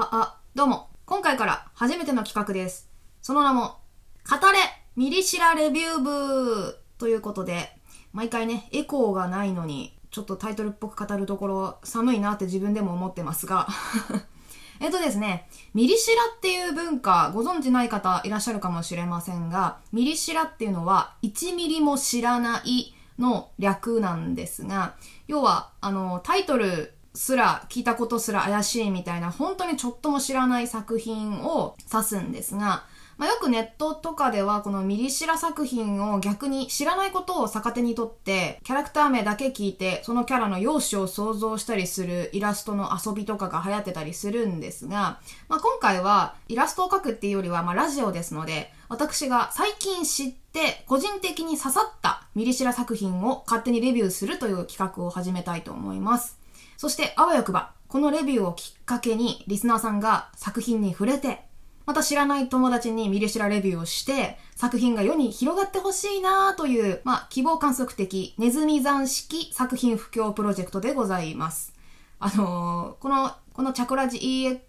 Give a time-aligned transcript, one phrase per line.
[0.00, 0.90] あ、あ、どうも。
[1.06, 2.88] 今回から初めての企画です。
[3.20, 3.80] その名も、
[4.30, 4.58] 語れ
[4.94, 7.76] ミリシラレビュー部ということで、
[8.12, 13.66] 毎回ね、エコーがないのに、ちょっとタイトルっぽく語るところ寒いなって自分でも思ってますが、
[14.78, 24.94] えっとですね、ミリシラっていう文化、ご存知ない方いらっしゃるかもしれませんが、ミリシラっていうのは、1ミリも知らないの略なんですが、
[25.26, 32.84] 要は、あの、タイトルすら、聞いたことすら怪しいみたいな、本当にちょっとも知らない作品を指すんですが、
[33.18, 56.37] まあ、よくネットとかではこのミリシラ作品を逆に知らないことを逆手にとってキャラクター名だけ聞いてそのキャラの容姿を想像したりするイラストの遊びとかが流行ってたりするんですが、まあ、今回はイラストを描くっていうよりはまラジオですので私が最近知って個人的に刺さったミリシラ作品を勝手にレビューするという企画を始めたいと思います。
[56.78, 61.46] そしてあわよくばこのレビューをきっかけにリスナーさんが作品に触れて
[61.88, 71.72] また知らない友達にミリシラレビューをして、作品が世に広がってほしいなという、まあ、希望観測的、ネズミ山式作品布教プロジェクトでございます。
[72.18, 74.18] あのーこの、このチャクラジ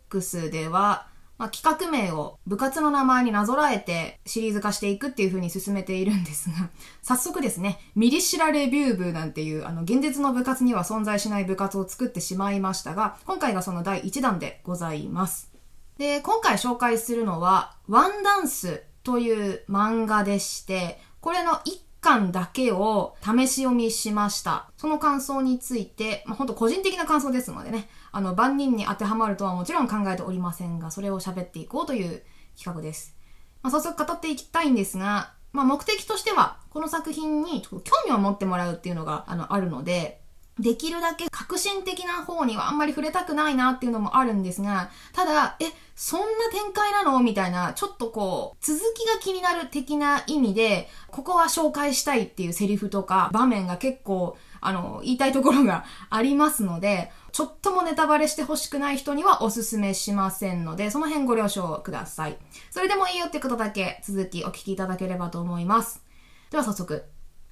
[0.10, 1.09] EX では、
[1.40, 6.70] まあ、企画名を部活の名前になぞらえてシリーズ化していくっていう風に進めているんですが、
[7.02, 15.50] 早速ですね、ミリシラレビュー部なんていう、あの、現実の部活には存在しない部活を作ってしまいましたが、今回がその第1弾でございます。
[15.98, 21.60] で、今回紹介するのは、ワンダンスという漫画でして、これの1
[22.02, 24.70] 巻だけを試し読みしました。
[24.78, 32.24] その感想について、まあ、本当個人的な感想ですのでね、あの、万人に当てはまるとはもちろん考えておりませんが、それを喋っていこうという
[32.58, 33.16] 企画です。
[33.62, 40.22] まあ、早速語っていきたいんですが、まあ、目的としては、この作品に興味を持ってもらうっていうのが、あの、あるので、
[40.60, 45.66] できるだけ革新的な方にはあんまり触れたくないなっていうのもあるんですが、ただ、え、
[45.96, 62.38] そんな展開なのみたいな、ちょっとこう、続きが気になる的な意味で、ここは紹介したいっていうセリフとか場面が結構、あの、言いたいところがありますので、ちょっともネタバレしてほしくない人にはおすすめしませんので、その辺ご了承ください。
[62.70, 66.04] それでもいいよってことだけ続きお聞きいただければと思います。
[66.52, 67.06] では早速、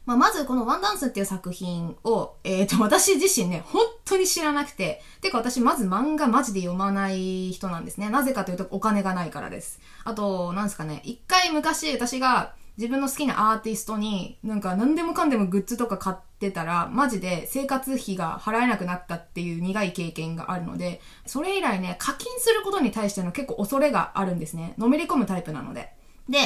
[0.05, 8.09] まあ、まずこのワンダンスっていう作品を、えっ、と、 私自身ね、本当に知らなくて、てか私まず漫画マジで読まない人なんですね。
[8.09, 9.79] なぜかというとお金がないからです。
[10.03, 24.75] あと、なんですかね、一回昔私が自分の好きなアーティストに、なんか何でもかんでもグッズとか買ってたら、マジで生活費が払えなくなったっていう苦い経験があるので、それ以来ね、課金することに対しての結構恐れがあるんですね。
[24.77, 25.91] のめり込むタイプなので。
[26.29, 26.37] で、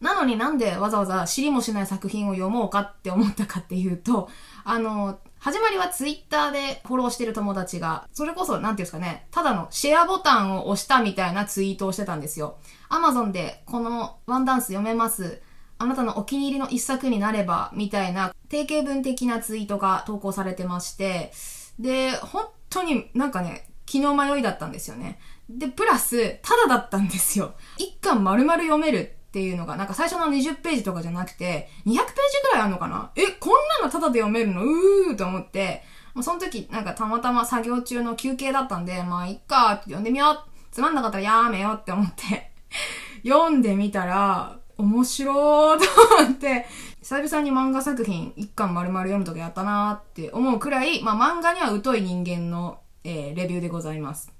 [0.00, 4.28] なのになんでわざわざ知りもしない作品を読もうかって思ったかっていうと、
[4.64, 12.58] あの、始まりはツイッターでフォローしてる友達が、それこそ、なんていうんですかね、ただのシェアボタンを押したみたいなツイートをしてたんですよ。
[12.88, 15.40] アマゾンでこのワンダンス読めます。
[15.78, 21.32] あなたのお気に入りの一作になれば、みたいな定型文的なツイートが投稿されてまして、
[21.78, 25.18] で、本当になんかね、気の迷いだったんですよね。
[25.48, 27.54] で、プラス、ただだったんですよ。
[27.78, 32.04] 一巻丸々読めるっていうのが、なんか最初の20ページとかじゃなくて、200ページ
[32.50, 33.12] くらいあるのかな？
[33.14, 34.64] え、こんなのただで読めるの？
[34.64, 35.82] うーと思って、
[36.14, 40.38] もうその時なんかたまたま作業中の休憩だったんで、まあいっかって読んでみよう。
[40.72, 42.52] つまんなかったらやめようって思って、
[43.22, 45.84] 読んでみたら、面白ーと
[46.22, 46.66] 思って、
[47.00, 54.32] 久々に漫画作品一巻丸々読むとかやったなーって思うくらい、まあ漫画には疎い人間の、えーレビューでございます。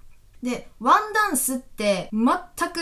[0.42, 2.26] で、ワンダンスって全
[2.70, 2.80] く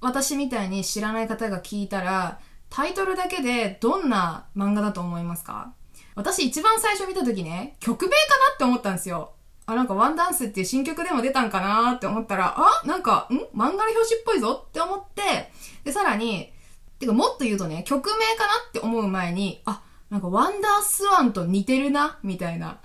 [0.00, 2.38] 私みたいに知らない方が聞いたら、
[2.70, 5.72] タイトルだけでどんな漫画だと思いますか？
[6.14, 9.32] 私一番最初見た時ね、曲名かなって思ったんですよ。
[9.66, 13.34] あ、なんかワンダンスっていう新曲でも出たんかなーって思ったら、あ、なんか、ん？
[13.34, 15.50] 漫画の表紙っぽいぞって思って、
[15.84, 16.52] で、さらに、
[17.04, 22.80] てかもっと言うとね、曲名かなって思う前に、あ、なんかワンダースワンと似てるな、みたいな。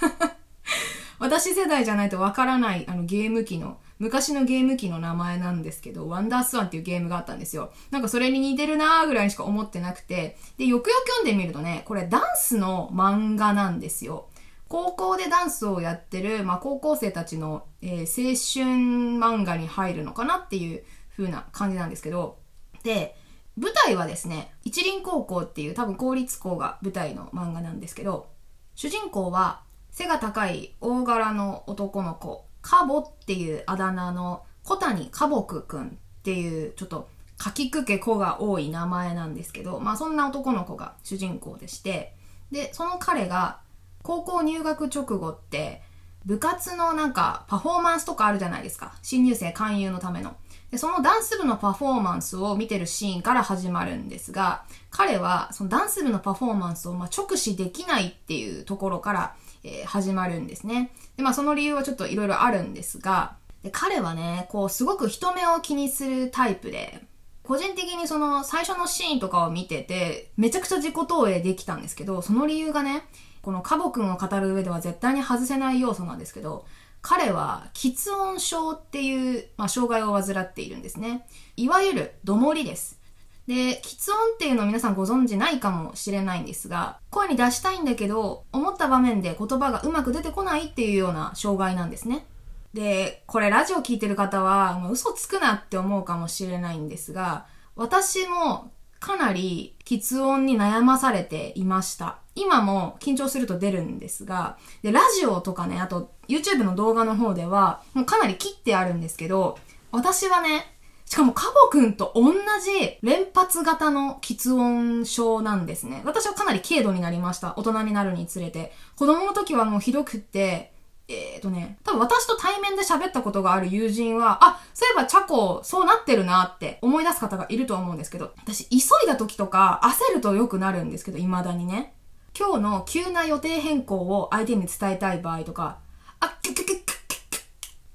[1.18, 7.72] 私世代じゃないとわからないあのゲーム機の、昔のゲーム機の名前なんですけど、ワンダースワンっていうゲームがあったんですよ。
[7.90, 14.28] なんかそれに似てるなーぐらいにしか思ってなくて、で、よくよく読んでみるとね、これダンスの漫画なんですよ。
[14.68, 18.78] 高校でダンスをやってる、まあ、高校生たちの、えー青春
[19.18, 20.84] 漫画に入るのかなっていう
[21.16, 22.38] 風な感じなんですけど、
[22.84, 23.16] で、
[23.58, 28.28] 舞台はですね、一輪高校っていう多分公立校が舞台の漫画なんですけど、
[28.74, 42.14] 主人公は背が高い大柄の男の子、カボっていうあだ名の小谷カボクくんっていうちょっとかきくけ子が多い名前なんですけど、まあそんな男の子が主人公でして、
[42.52, 43.60] で、その彼が
[44.02, 45.82] 高校入学直後って、
[46.24, 48.94] 部活のなんかパフォーマンスとかあるじゃないですか。
[49.02, 50.36] 新入生勧誘のための。
[50.70, 60.92] で、そのダンス部のパフォーマンスを見てるシーンから始まるんですが、彼はそのダンス部のパフォーマンスをま直視できないっていうところから、えー、始まるんですね。
[61.16, 67.02] で、まあその理由はちょっといろいろあるんですが、で彼はね、こうすごく人目を気にするタイプで、
[67.42, 73.04] 個人的にその最初のシーンとかを見てて、めちゃくちゃ自己投影できたんですけど、その理由がね、
[73.40, 76.66] このカボ君を語る上では絶対に外せない要素なんですけど、
[77.08, 81.26] 彼は、喫音症っていう、まあ、障害を患っているんですね。
[81.56, 83.00] いわゆる、どもりです。
[83.46, 92.26] で、喫音っていうのを皆さんご存知ないかもしれないんですが、声に出したいんだけど、思った場面で言葉がうまく出てこないっていうような障害なんですね。
[92.74, 98.70] で、これラジオ聞いてる方は、まあ、嘘つくなって思うかもしれないんですが、私も
[99.00, 102.18] かなり喫音に悩まされていました。
[102.34, 109.58] 今も緊張すると出るんですが、で、ラジオとかね、あと YouTube の動画の方では、もうかなり切ってあるんですけど、
[109.90, 110.74] 私はね、
[111.06, 116.02] しかもカボくんと同じ連発型の喫音症なんですね。
[116.04, 117.54] 私はかなり軽度になりました。
[117.56, 118.74] 大人になるにつれて。
[118.94, 120.72] 子供の時はもうひどくって、
[121.08, 131.94] えっ、ー、とね、多分私と対面で喋ったことがある友人は、あ、そういえばチャコ、そうなってるなって思い出す方がいると思うんですけど、私、急いだ時とか焦ると良くなるんですけど、未だにね。
[132.38, 135.78] 今日の急な予定変更を相手に伝えたい場合とか、
[136.20, 136.84] あ、きゅきゅきゅきゅ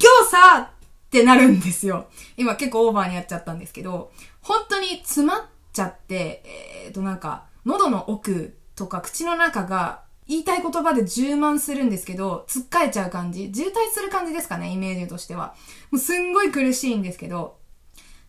[0.02, 2.08] 今日さってなるんですよ。
[2.36, 4.12] 今結構オーバーにやっちゃったんですけど、
[4.42, 10.02] 本当に詰まっちゃって、えっ、ー、となんか、喉の奥とか口の中が
[10.34, 13.52] 言いたい言葉で充満するんですけど、つっかえちゃう感じ。
[13.54, 15.54] 渋滞する感じですかね、イメージとしては。
[15.92, 17.58] もうすんごい苦しいんですけど。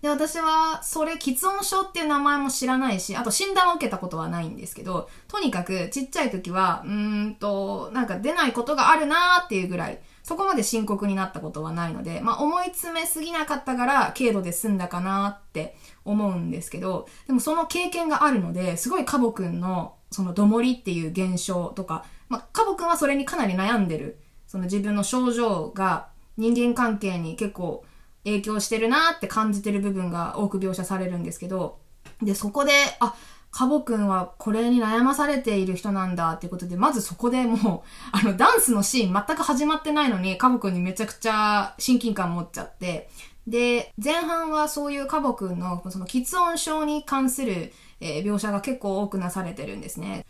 [0.03, 24.19] で、私は、それ、喫音症っていう名前も知らないし、あと診断を受けたことはないんですけど、とにかく、ちっちゃい時は、うーんと、なんか出ないことがあるなーっていうぐらい、そこまで深刻になったことはないので、まあ思い詰めすぎなかったから、軽度で済んだかなって思うんですけど、でもその経験があるので、すごいカボくんのそのどもりっていう現象とか、まあ、カボ君はそれにかなり悩んでる。
[24.47, 27.85] その自分の症状が人間関係に結構
[28.25, 31.81] 影響してるなって感じてる部分が多く描写されるんですけど、
[32.23, 33.15] で、そこで、あ、
[33.55, 43.09] カボ君はこれに悩まされている人なんだっていうことで、まずそこでもう、 あの、ダンスのシーン全く始まってないのに、カボ君にめちゃくちゃ親近感持っちゃって、
[43.47, 47.73] で、前半はそういうカボ君のその喫音症に関する
[48.05, 50.27] えー、描写が結構多くなされてるんですね。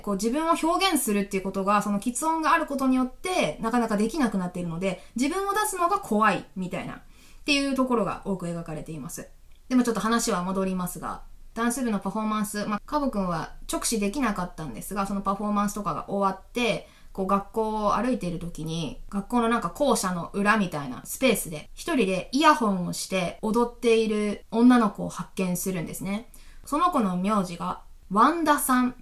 [0.00, 6.98] こう自分を表現するっていうことが、その喫音があることによって、なかなかできなくなっているので、自分を出すのが怖い、みたいな、っ
[7.44, 9.28] ていうところが多く描かれています。
[9.68, 11.22] でもちょっと話は戻りますが、
[11.56, 26.30] ダンス部のパフォーマンス、まあ、カボ君は直視できなかったんですが、そのパフォーマンスとかが終わって、こう学校を歩いている時に、学校のなんか校舎の裏みたいなスペースで、一人でイヤホンをして踊っている女の子を発見するんですね。
[26.66, 27.80] その子の名字が、
[28.12, 28.94] ワンダさん。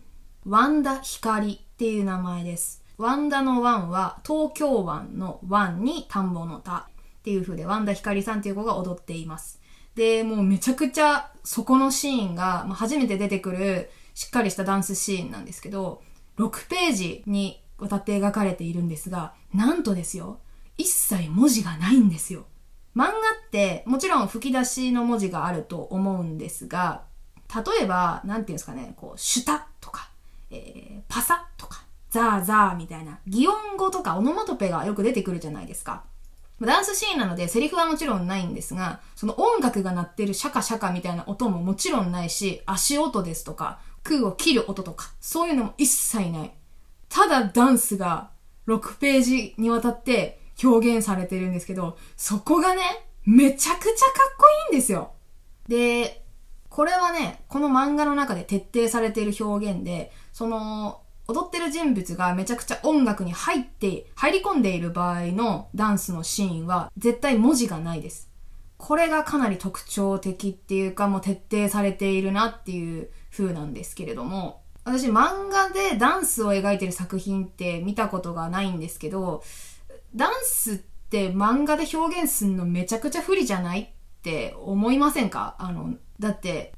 [0.47, 2.85] ワンダ光っていう名前です。
[2.99, 9.61] ワンダのワンは、東京湾の湾に田んぼの田っていう風で、ワンダ光さんっていう子が踊っています。
[9.95, 16.03] で、もうめちゃくちゃ、そこのシーンが、まあ、初めて出てくる、しっかりしたダンスシーンなんですけど、
[16.39, 20.41] 6ページにわたって描かれているんですが、なんとですよ、
[20.77, 22.47] 一切文字がないんですよ。
[22.97, 23.13] 漫画っ
[23.51, 27.03] て、もちろん吹き出しの文字があると思うんですが、
[27.55, 30.11] 例えば、なんていうんですかね、こう、シュタとか、
[30.51, 36.05] えー、パサとか、ザーザーみたいな、擬音語とかオノマトペがよく出てくるじゃないですか。
[36.61, 46.53] ダンスシーンなのでセリフはもちろんないんですが、その音楽が鳴ってるシャカシャカみたいな音ももちろんないし、足音ですとか、空を切る音とか、そういうのも一切ない。
[47.09, 48.31] ただダンスが
[48.67, 52.83] 6ページにわたって表現されてるんですけど、そこがね、
[53.25, 53.93] めちゃくちゃか
[54.35, 55.13] っこいいんですよ。
[55.69, 56.25] で、
[56.69, 68.31] これはね、この漫画の中で徹底されている表現で、その、踊ってる人物がめちゃくちゃ音楽に入って、入り込んでいる場合のダンスのシーンは絶対文字がないです。
[68.77, 79.43] これがかなり特徴的っていうかもう徹底されているなっていう風なんですけれども、私漫画でダンスを描いてる作品って見たことがないんですけど、
[80.15, 80.77] ダンスっ
[81.09, 83.89] て漫画で表現するのめちゃくちゃ不利じゃないっ
[84.23, 85.57] て思いませんか？
[85.59, 86.75] あの、だって、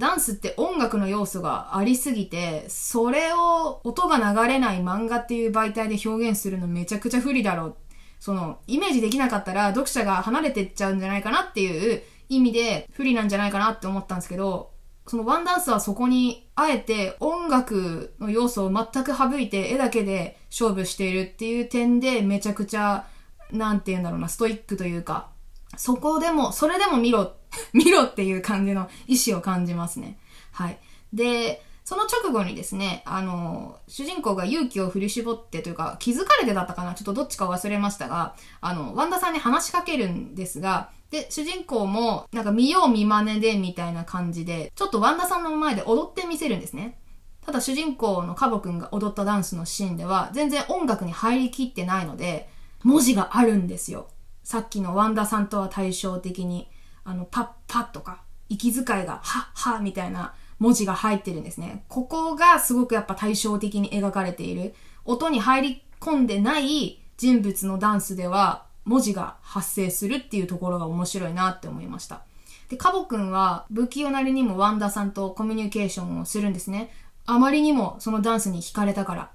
[0.00, 7.76] ダンスって音楽の要素がありすぎて、それを音が流れない漫画っていう媒体で表現するのめちゃくちゃ不利だろう。
[8.18, 14.72] その、イメージできなかったら読者が離れてっちゃうんじゃないかなっていう意味で不利なんじゃないかなって思ったんですけど、
[15.06, 23.06] そのワンダンスはそこに、あえて音楽の要素を全く省いて絵だけで勝負しているっていう点でめちゃくちゃ、
[23.50, 25.30] なんて言うんだろうな、ストイックというか、
[25.76, 27.32] そこでも、それでも見ろ、
[27.72, 30.18] 見ろっていう感じの意志を感じますね。
[30.52, 30.78] はい。
[31.12, 36.94] で、その直後にですね、あの、主人公が勇気を振り絞ってというか、気づかれてだったかな？
[36.94, 47.00] ちょっとどっちか忘れましたが、あの、ワンダさんに話しかけるんですが、で、主人公も、なんか見よう見真似でみたいな感じで、ちょっとワンダさんの前で踊ってみせるんですね。
[47.44, 52.48] ただ主人公のカボくんが踊ったダンスのシーンでは、全然音楽に入りきってないので、
[52.84, 54.08] 文字があるんですよ。
[54.44, 56.68] さっきのワンダさんとは対照的に、
[57.04, 61.84] あの、パッパッとか、息遣いが、はっはみたいな文字が入ってるんですね。
[61.88, 64.74] ここがすごくやっぱ対照的に描かれている。
[65.04, 72.22] 音に入り込んでない人物のダンスでは、文字が発生するっていうところが面白いなって思いました。
[72.68, 76.90] で、カボくんは不器用なりにもワンダさんとコミュニケーションをするんですね。
[77.26, 79.30] あまりにもそのダンスに惹かれたから。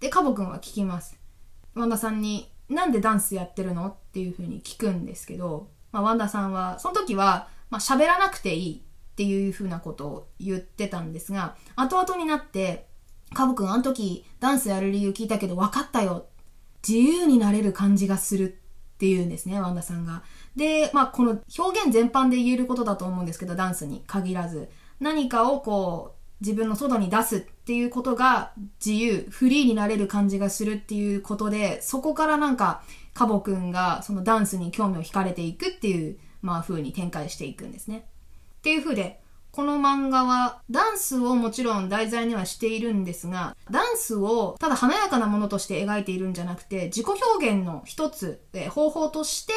[0.00, 1.18] で、カボくんは聞きます。
[1.74, 3.88] ワンダさんに、なんでダンスやってるの？
[3.88, 12.86] っていう風に聞くんですけど、まあ、ワンダさんは、その時は、まあ、喋らなくていいっていう風なことを言ってたんですが、後々になって、
[13.34, 16.26] カボくんあの時ダンスやる理由聞いたけど分かったよ。
[16.86, 18.58] 自由になれる感じがする
[18.94, 20.22] っていうんですね、ワンダさんが。
[20.54, 24.68] で、まあ、この表現全般で言えることだと思うんですけど、ダンスに限らず。
[25.00, 28.52] 何かをこう、自分の外に出すっていうことが
[28.84, 32.82] 自由、フリーになれる感じがするっていうことで、そこからなんか、
[33.14, 38.06] カボくんがそのダンスに興味を惹かれていくっていう、まあ、風に展開していくんですね。
[38.58, 49.52] っていう風で、この漫画はダンスをもちろん題材にはしているんですが、ダンスをただ華やかなものとして描いているんじゃなくて、自己表現の一つ、え方法として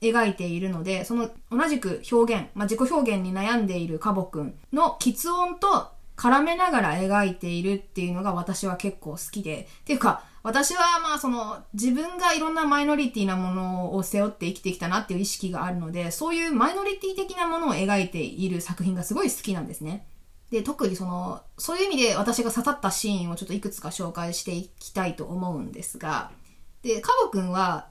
[0.00, 20.06] 描いているので、その同じく表現、まあ、自己表現に悩んでいるカボくんの喫音と絡めながら描いているっていうのが私は結構好きで、っていうか、私はまあその自分がいろんなマイノリティなものを背負って生きてきたなっていう意識があるので、そういうマイノリティ的なものを描いている作品がすごい好きなんですね。
[20.50, 26.30] で、特にその、そういう意味で私が刺さったシーンをちょっといくつか紹介していきたいと思うんですが、
[26.82, 27.88] で、カボくんは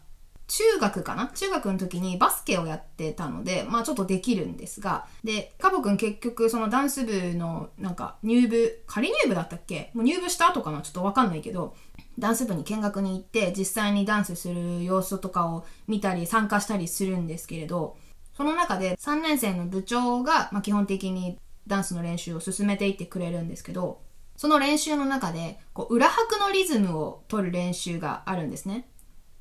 [0.48, 1.32] 中学かな？
[1.34, 9.90] 中学の時にバスケをやってたので、まあちょっとできるんですが、で、カボくん結局そのダンス部のなんか入部、仮入部だったっけ？
[9.96, 10.82] もう入部した後かな？
[10.84, 11.76] ちょっとわかんないけど、
[12.20, 17.98] ダンス部に見学に行って実際にダンスする様子とかを見たり参加したりするんですけれど、
[18.36, 24.02] その中で3年生の部長が、まあ、基本的にダンスの練習を進めていってくれるんですけど、
[24.36, 28.88] その練習の中で、こう、裏拍のリズムを取る練習があるんですね。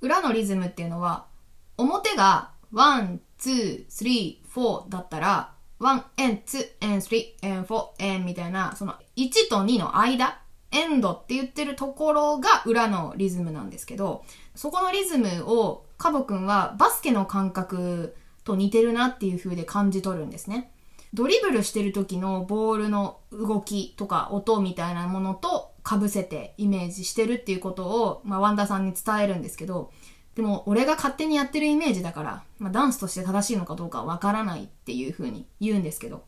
[0.00, 1.26] 裏のリズムっていうのは、
[1.78, 10.41] 表が1、2、3、4だったら、1 and 2 and 3 and 4 and みたいな、その1と2の間
[10.72, 14.24] エンドって言ってるところが裏のリズムなんですけど、
[14.54, 20.72] そこのリズムをカボくんはバスケの感覚と似てるなっていう風で感じ取るんですね。
[21.14, 29.92] ドリブルしてる時のボールの動きとか音みたいなものと被せてイメージしてるっていうことを、まあ、ワンダさんに伝えるんですけど、
[30.34, 36.24] でも俺が勝手にやってるイメージだから、まあ、ダンスとして正しいのかどうかわからないっていう風に言うんですけど、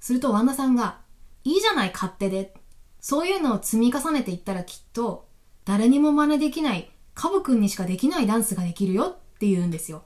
[0.00, 1.00] するとワンダさんが、
[1.44, 2.54] いいじゃない勝手で
[3.02, 5.28] そういうのを積み重ねていったらきっと、
[5.64, 10.04] 誰にも真似できない、カブくんにしかできないダンスができるよって言うんですよ。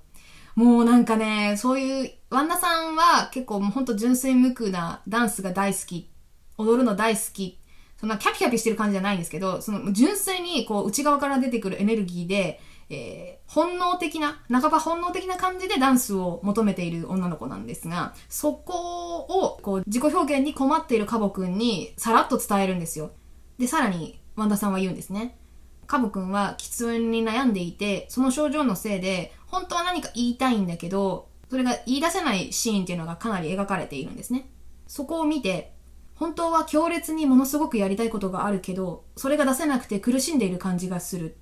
[0.54, 6.10] もうなんかね、そういう、ワンダさんは結構もうほんと純粋無垢なダンスが大好き、
[6.56, 7.60] 踊るの大好き、
[8.00, 23.10] そんなキャピキャピしてる感じじゃないんですけど、その純粋にこう内側から出てくるエネルギーで、えー、本能的な、半ば本能的な感じでダンスを求めている女の子なんですが、そこを、こう、自己表現に困っているカボくんにさらっと伝えるんですよ。
[23.58, 25.38] で、さらに、ワンダさんは言うんですね。
[25.86, 34.48] カボくんは喫煙に悩んでいて、その症状のせいで、本当は何か言いたいんだけど、それが言い出せないシーンっていうのがかなり描かれているんですね。
[34.86, 35.72] そこを見て、
[36.14, 41.36] 本当は強烈にものすごくやりたいことがあるけど、それが出せなくて苦しんでいる感じがする。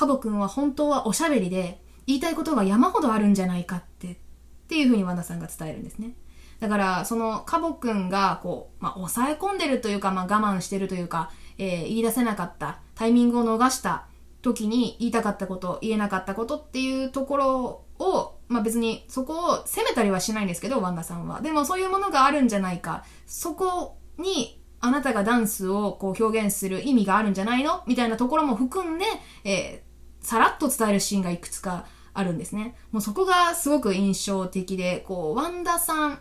[0.00, 4.16] カボくんは本当はおしゃべりで言いたいことが山ほどあるんじゃないかって、っ
[4.66, 6.14] ていうふうにワンダさんが伝えるんですね。
[6.58, 14.06] だから、そのカボくんが、こう、まあ、抑え込んでるというか、まあ、我慢してるというか、えー、言い出せなかった、タイミングを逃した
[14.40, 21.42] 時に言いたかったこと、言えなかったことっていうところを、まあ、別にそこを責めたりはしないんですけど、ワンダさんは。
[21.42, 23.04] でもそういうものがあるんじゃないか。
[23.26, 27.82] そこにあなたがダンスをこう表現する意味があるんじゃないの？
[27.86, 29.04] みたいなところも含んで、
[29.44, 29.84] え、
[30.20, 32.74] さらっと伝えるシーンがいくつかあるんですね。
[32.92, 36.18] もうそこがすごく印象的で、こう、ワンダさん、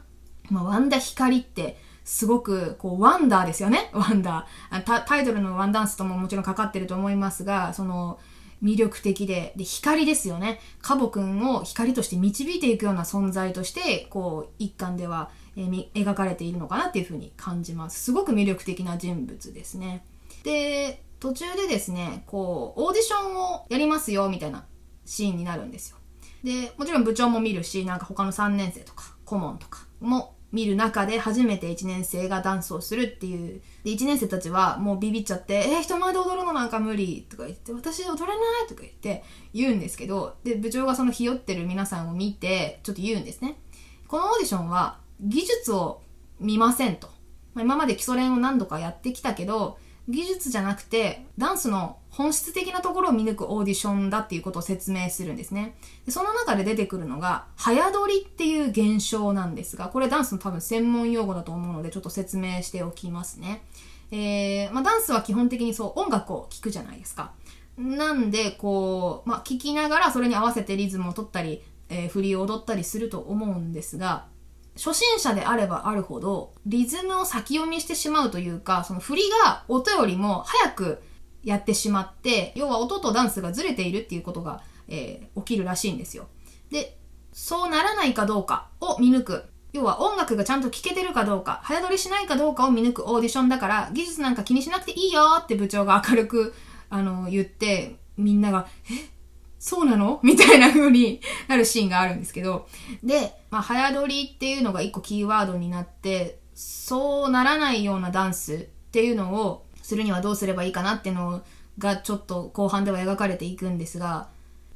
[0.49, 3.91] まあ、ワンダ光って、すごく、こう、ワンダーですよね。
[3.93, 5.05] ワンダー。
[5.05, 8.19] タイトルのワンダンスとももちろんかかってると思いますが、その、
[8.63, 10.59] 魅力的で、で、光ですよね。
[10.81, 18.03] カボくんを光として導いていくような存在として、こう、一巻では、えー、描かれているのかなっていうふうに感じます。
[18.03, 20.03] すごく魅力的な人物ですね。
[20.43, 24.65] で、途中でですね、こう、オーディションをやりますよ、みたいな
[25.05, 25.97] シーンになるんですよ。
[26.43, 33.61] で、もちろん部長も見るし、なんか他の3年生とか、顧問とかも見る中で初めて1年生がダンスをするっていう。
[33.83, 38.33] で、1年生たちはもうビビっちゃって、えー、人前で踊るのなんか無理とか言って、私踊れな
[38.65, 39.23] いとか言って
[39.53, 43.59] 言うんですけど、で、部長がそのひよってる皆さんを見て、ちょっと言うんですね。
[44.07, 46.01] このオーディションは技術を
[46.39, 47.07] 見ませんと。
[47.53, 49.77] まあ、今まで基礎練を何度かやってきたけど、
[50.09, 55.75] 技術じゃなくて、ダンスの本質的なところを見抜くオーディションだっていうことを説明するんですね。
[56.05, 63.61] でその中で出てくるのが、早撮りっていう現象なんですが、これダンスの多分専門用語だと思うので、ちょっと説明しておきますね。
[64.11, 67.31] えー、まあ、ダンスは基本的にそう音楽を聴くじゃないですか。
[67.77, 74.25] なんで、こう、まあ、聴きながらそれに合わせてリズムを取ったり、えー、振りを踊ったりすると思うんですが、
[74.79, 81.01] 初心者であればあるほど、リズムを先読みしてしまうというか、その振りが音よりも早く
[81.43, 86.27] やってしまって、要は音とダンスがずれているっていうことが、えー、起きるらしいんですよ。
[86.71, 86.97] で、
[87.33, 89.43] そうならないかどうかを見抜く。
[89.73, 96.55] 要は音楽がちゃんと聴けてるかどうか、早撮りしないかどうかを見抜くオーディションだから、技術なんか気にしなくていいよって部長が明るく、
[96.89, 99.18] あの、言って、みんなが、え？
[99.59, 100.19] そうなの？
[100.23, 102.67] みたいな風に なるシーンがあるんですけど。
[103.03, 108.57] で、まあ、早撮りっていうのが一個キーワードになって、そうならないようなダンスっ
[108.91, 111.41] ていうのをするにはどうすればいいかなっていうの
[111.77, 114.29] がちょっと後半では描かれていくんですが、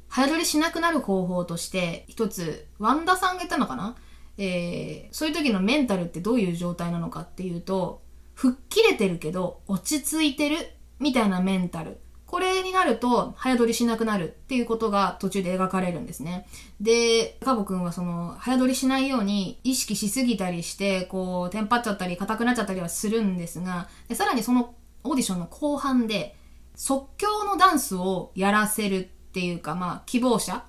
[0.08, 3.96] 早撮りしなくなる方法として、一つ、ワンダさんが言ったのかな？
[4.36, 8.02] えー、そういう時のメンタルってどういう状態なのかっていうと、
[8.34, 10.56] 吹っ切れてるけど落ち着いてる
[10.98, 12.00] みたいなメンタル。
[12.26, 16.46] これになると、早撮りしなくなるっていうことが途中で描かれるんですね。
[16.80, 26.34] で、カボくんはその、早撮りしないように意識しすぎたりして、こう、テンパっちゃったり、硬くなっちゃったりはするんですが、でさらにそのオーディションの後半で、
[26.74, 30.64] 即興のダンスをやらせるっていうか、まあ、希望者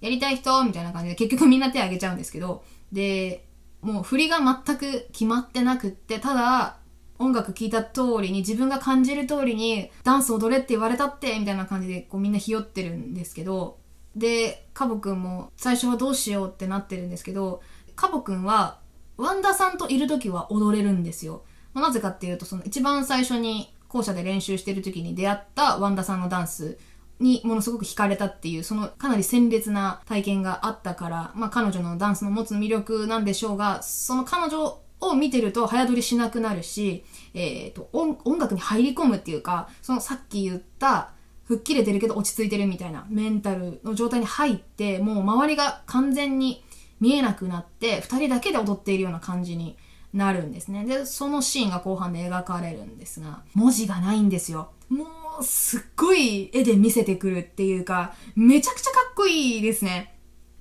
[0.00, 3.46] やりたい人みたいな感じで、結局みんな手挙げちゃうんですけど、で、
[3.82, 6.78] もう振りが全く決まってなくって、ただ、
[7.18, 13.78] 音楽聴いた通りに自分が感じる通りにダンス踊れって言われたってみたいな感じでこうみんなひよってるんですけど
[14.16, 17.62] でカボくんも最初はどうしようってなってるんですけど
[17.96, 18.80] カボくんは
[19.16, 26.78] ワンダさんといる時は踊れるんですよ、まあ、なぜかっていうとその一番最初に校舎で練習してる時に出会ったワンダさんのダンス
[27.20, 41.10] にものすごく惹かれたっていう、そのかなり鮮烈な体験があったから、まあ彼女のダンスの持つ魅力なんでしょうが、その彼女を見てると早撮りしなくなるし、えっ、ー、と音、音楽に入り込むっていうか、そのさっき言った、
[41.46, 46.64] 吹っ切れてるけど落ち着いてるみたいなメンタルの状態に入って、もう周りが完全に
[47.00, 49.76] 見えなくなって、二人だけで踊っているような感じに
[50.14, 50.84] なるんですね。
[50.86, 54.70] で、そのシーンが後半で描かれるんですが、文字がないんですよ。
[54.88, 55.04] も
[55.40, 60.13] う、すっごい絵で見せてくるっていうか、めちゃくちゃかっこいいですね。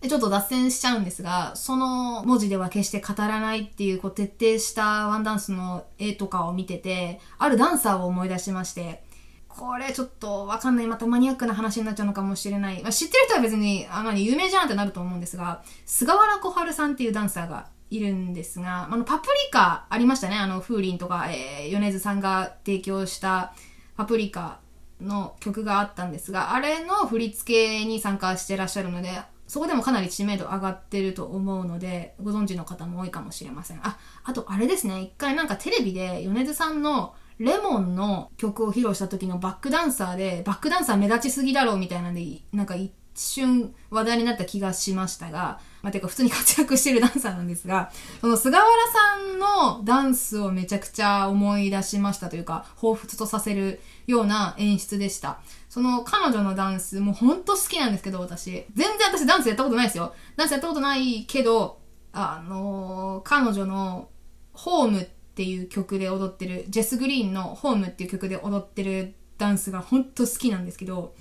[0.08, 9.04] ちょっと脱線しちゃうんですが、その文字では決して語らないっていう、こう徹底したワンダンスの絵とかを見てて、あるダンサーを思い出しまして、
[9.48, 12.82] これちょっとわかんない、またマニアックな話になっちゃうのかもしれない。
[12.82, 20.38] まあ、知ってる人は別に、あ、まり有名じゃんってなると思うんですが、菅原小春さんっていうダンサーがいるんですが、あの、パプリカありましたね。
[20.38, 23.54] あの、風鈴とか、えー、米津さんが提供した
[23.96, 24.60] パプリカ
[25.00, 29.12] の曲があったんですが、あれの振り付けに参加してらっしゃるので、
[29.54, 33.82] そこでもかなり知名度上がってると思うので、ご存知の方も多いかもしれません。
[33.84, 47.92] あ、あとあれですね、一回なんかテレビで米津さんのレモンの曲を披露した時のバックダンサーで、バックダンサー目立ちすぎだろうみたいなんで、なんか一瞬話題になった気がしましたが、まあ、てか普通に活躍してるダンサーなんですが、
[48.22, 55.40] その菅原さんのダンスをめちゃくちゃ思い出しましたというか、彷彿とさせるような演出でした。
[55.70, 58.66] その彼女のダンス、もうほんと好きなんですけど、私。
[58.74, 60.14] 全然私ダンスやったことないですよ。
[60.38, 61.80] ダンスやったことないけど、
[62.14, 64.08] あのー、彼女の
[64.54, 71.14] ホームっていう曲で踊ってる、ジェス・グリーンのホームっていう曲で踊ってるダンスがほんと好きなんですけど、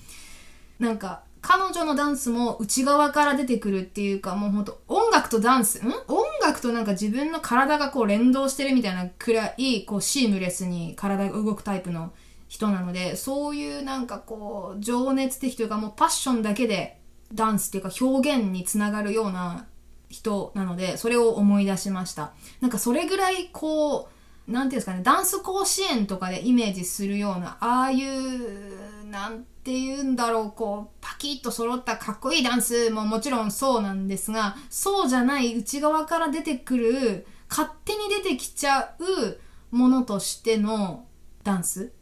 [0.79, 5.89] なんか、彼女のダンスも内側から出てくるっていうか、もうほんと音楽とダンス、ん？
[6.07, 12.13] 音楽となんか自分の体がこう連動してるみたいなくらい、こうシームレスに体が動くタイプの
[12.49, 17.01] 人なので、そういうなんかこう、情熱的というかもうパッションだけで
[17.35, 19.67] ダンスっていうか表現につながるような
[20.09, 22.35] 人なので、それを思い出しました。
[22.61, 24.09] なんかそれぐらいこ
[24.49, 41.07] う、なんていうんですかね、ダンス甲子園とかでイメージするような、ああいう、なんて言うんだろう、こう、パキッと揃ったかっこいいダンスももちろんそうなんですが、そうじゃない内側から出てくる、勝手に出てきちゃうものとしての
[41.45, 41.93] ダンス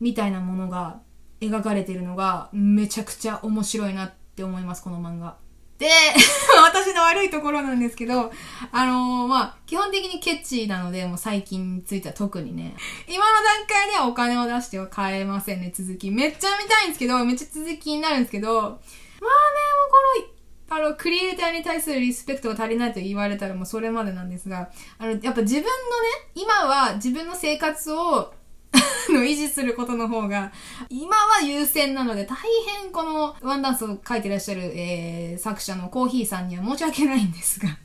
[0.00, 1.00] みたいなものが
[1.40, 5.36] 描かれてるのがめちゃくちゃ面白いなって思います、この漫画。
[5.78, 5.86] で、
[6.64, 8.32] 私の悪いところなんですけど、
[8.72, 12.74] あのー、まあ、基本的にケチなので、もう最近については特にね、
[13.06, 16.10] 今の段階ではお金を出しては買えませんね、続き。
[16.10, 18.80] めっちゃ見たいんですけど、めっちゃ続きになるんですけど、まあね、もう
[20.68, 25.72] この、あの、クリエイターに対するリスペクトが足りないと言われたらもうそれまでなんですが、あの、やっぱ自分のね、
[26.34, 28.34] 今は自分の生活を
[29.12, 30.52] の維持することの方が、
[30.90, 32.36] 今は優先なので、大
[32.80, 37.78] 変このワンダンスを書いてらっしゃる、えー、作者のコーヒーさんには申し訳ないんですが、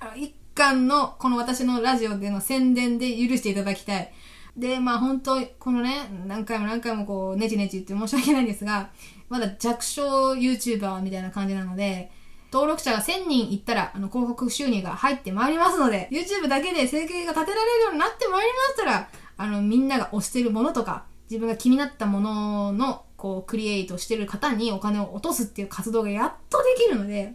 [0.00, 4.12] あの、一巻のこの私のラジオでの宣伝で許していただきたい。
[4.56, 8.90] で、まあ本当、このね、何回も何回もこう、ネチネチ言って申し訳ないんですが、
[9.28, 12.10] まだ弱小 YouTuber みたいな感じなので、
[12.52, 27.34] 登録者が1000人いったら、あの、広告収入が入ってまいりますので、YouTube だけで生計が立てられるようになってまいりましたら、あの、みんなが推してるものとか、自分が気になったものの、こう、クリエイトしてる方にお金を落とすっていう活動がやっとできるので、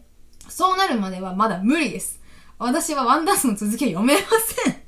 [0.50, 2.22] そうなるまではまだ無理です。
[2.58, 4.22] 私はワンダースの続きは読めま
[4.64, 4.81] せん。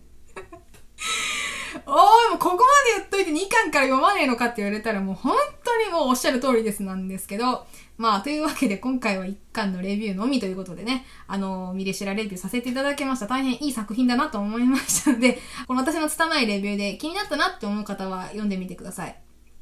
[1.86, 1.94] おー、
[2.32, 2.66] もうここまで
[2.98, 7.66] 言っといて2巻から読まねえのかって言われたらもう本当にもうおっしゃる通りですなんですけど、
[7.98, 13.28] まあ、というわけで今回は1巻のレビューのみということでね、あの、ミレシラレビューさせていただきました。
[13.28, 19.16] 大変いい作品だなと思いましたので、 この私の拙いレビューで気になったなって思う方は読んでみてください。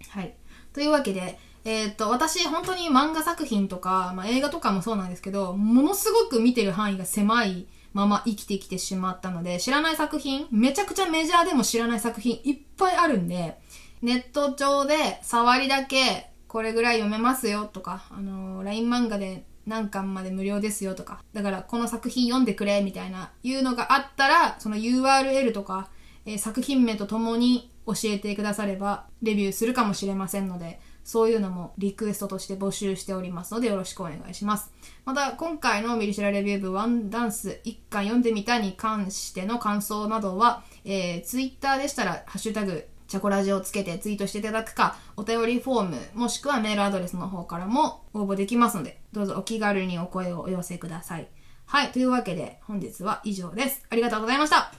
[0.09, 0.33] はい。
[0.73, 13.57] というわけで、えー、っと、私、本当に漫画作品とか、まあ、映画とかもそうなんですけど、ものすごく見てる範囲が狭いまま生きてきてしまったので、知らない作品、めちゃくちゃメジャーでも知らない作品いっぱいあるんで、
[14.01, 25.89] ネット上で触りだけこれぐらい読めますよとか、あのー、LINE 漫画で何巻まで無料ですよとか、だからこの作品読んでくれみたいな、いうのがあったら、その URL とか、
[26.25, 34.71] えー、作品名とともに教えてくだされば、レビューするかもしれませんので、そういうのもリクエストとして募集しておりますのでよろしくお願いします。
[35.05, 51.27] また、今回のミリシラレビュー部ワンダンス1巻読んでみたに関しての感想などは、えー、ツイッターでしたら、ハッシュタグ、チャコラジをつけてツイートしていただくか、お便りフォーム、もしくはメールアドレスの方からも応募できますので、どうぞお気軽にお声をお寄せください。
[51.65, 53.85] はい、というわけで本日は以上です。
[53.89, 54.73] ありがとうございました。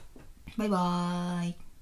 [0.57, 1.72] バイバーイ。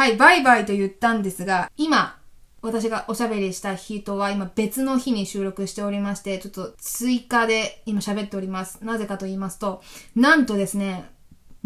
[0.00, 2.18] はい、バイバイと言ったんですが、今、
[2.62, 8.82] 私がおしゃべりした日とは今別の日に収録しておりまして、ちょっと追加で今喋っております。
[8.82, 9.82] なぜかと言いますと、
[10.16, 11.10] なんとですね、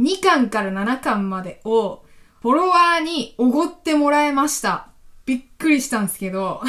[0.00, 2.02] 2巻から7巻までを
[2.42, 4.88] フォロワーにおごってもらえました。
[5.26, 6.60] びっくりしたんですけど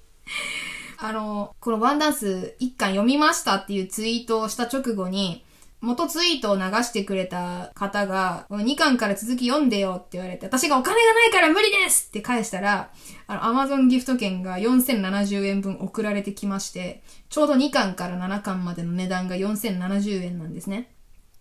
[0.96, 5.44] あの、このワンダンス1巻読みましたっていうツイートをした直後に、
[5.80, 12.90] 元ツイートを流してくれた方が、2巻から続き読んでよって言われて、私がお金がないから無理ですって返したら、
[13.28, 20.90] あの、アマゾンギフト券が4070円分送られてきまして、ちょうど2巻から7巻までの値段が4070円なんですね。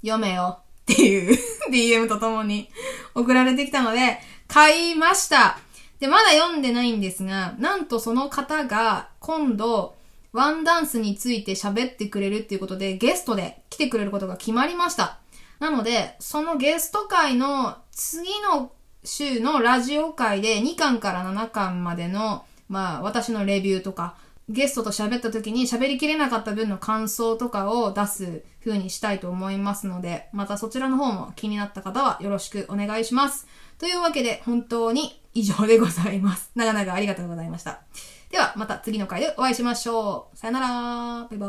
[0.02, 1.38] 読めよっていう
[1.74, 2.70] DM とともに
[3.16, 5.58] 送られてきたので、買いました。
[6.00, 9.97] で、まだ読んでないんですが、なんとその方が今度、
[10.38, 15.18] ワンダンスについて喋ってくれるっていうことで、ゲストで来てくれることが決まりました。
[15.60, 18.72] なので、そのゲスト会の次の
[19.04, 24.16] 週のラジオ会で2巻から7巻までの、まあ、私のレビューとか、
[24.48, 33.48] ゲストと喋った時に喋りきれなかった分の感想とかを出す風にしたいと思いますので、またそちらの方も気になった方はよろしくお願いします。
[33.80, 36.52] というわけで本当に以上でございます。
[36.54, 37.82] 長々ありがとうございました。
[38.30, 40.38] ではまた次の回でお会いしましょう。
[40.38, 41.28] さよなら。
[41.30, 41.48] バイバ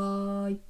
[0.49, 0.68] ーイ。